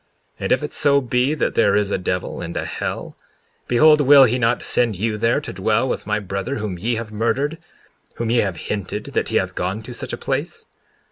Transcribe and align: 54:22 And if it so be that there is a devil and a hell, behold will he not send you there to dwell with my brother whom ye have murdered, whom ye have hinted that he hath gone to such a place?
54:22 0.39 0.39
And 0.39 0.51
if 0.51 0.63
it 0.63 0.73
so 0.73 0.99
be 0.99 1.33
that 1.35 1.53
there 1.53 1.75
is 1.75 1.91
a 1.91 1.97
devil 1.99 2.41
and 2.41 2.57
a 2.57 2.65
hell, 2.65 3.15
behold 3.67 4.01
will 4.01 4.23
he 4.23 4.39
not 4.39 4.63
send 4.63 4.95
you 4.95 5.15
there 5.15 5.39
to 5.39 5.53
dwell 5.53 5.87
with 5.87 6.07
my 6.07 6.17
brother 6.17 6.55
whom 6.55 6.79
ye 6.79 6.95
have 6.95 7.11
murdered, 7.11 7.59
whom 8.15 8.31
ye 8.31 8.37
have 8.39 8.57
hinted 8.57 9.11
that 9.13 9.27
he 9.27 9.35
hath 9.35 9.53
gone 9.53 9.83
to 9.83 9.93
such 9.93 10.11
a 10.11 10.17
place? 10.17 10.65